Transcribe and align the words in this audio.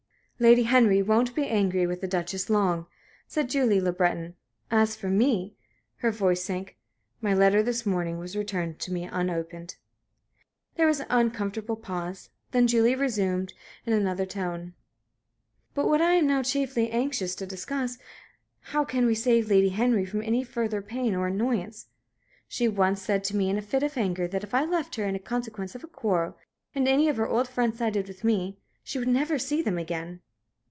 "Lady 0.39 0.63
Henry 0.63 1.03
won't 1.03 1.35
be 1.35 1.45
angry 1.45 1.85
with 1.85 2.01
the 2.01 2.07
Duchess 2.07 2.49
long," 2.49 2.87
said 3.27 3.47
Julie 3.47 3.79
Le 3.79 3.91
Breton. 3.91 4.33
"As 4.71 4.95
for 4.95 5.07
me" 5.07 5.53
her 5.97 6.09
voice 6.09 6.43
sank 6.43 6.79
"my 7.21 7.31
letter 7.31 7.61
this 7.61 7.85
morning 7.85 8.17
was 8.17 8.35
returned 8.35 8.79
to 8.79 8.91
me 8.91 9.03
unopened." 9.03 9.75
There 10.77 10.87
was 10.87 10.99
an 10.99 11.05
uncomfortable 11.11 11.75
pause; 11.75 12.31
then 12.49 12.65
Julie 12.65 12.95
resumed, 12.95 13.53
in 13.85 13.93
another 13.93 14.25
tone: 14.25 14.73
"But 15.75 15.85
what 15.87 16.01
I 16.01 16.13
am 16.13 16.25
now 16.25 16.41
chiefly 16.41 16.89
anxious 16.89 17.35
to 17.35 17.45
discuss 17.45 17.91
is, 17.91 17.99
how 18.61 18.83
can 18.83 19.05
we 19.05 19.13
save 19.13 19.47
Lady 19.47 19.69
Henry 19.69 20.07
from 20.07 20.23
any 20.23 20.43
further 20.43 20.81
pain 20.81 21.13
or 21.13 21.27
annoyance? 21.27 21.85
She 22.47 22.67
once 22.67 22.99
said 22.99 23.23
to 23.25 23.37
me 23.37 23.51
in 23.51 23.59
a 23.59 23.61
fit 23.61 23.83
of 23.83 23.95
anger 23.95 24.27
that 24.29 24.43
if 24.43 24.55
I 24.55 24.65
left 24.65 24.95
her 24.95 25.05
in 25.05 25.19
consequence 25.19 25.75
of 25.75 25.83
a 25.83 25.87
quarrel, 25.87 26.35
and 26.73 26.87
any 26.87 27.09
of 27.09 27.17
her 27.17 27.27
old 27.27 27.47
friends 27.47 27.77
sided 27.77 28.07
with 28.07 28.23
me, 28.23 28.57
she 28.83 28.97
would 28.97 29.07
never 29.07 29.37
see 29.37 29.61
them 29.61 29.77
again." 29.77 30.19